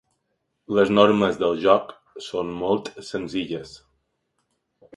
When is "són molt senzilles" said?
2.29-3.77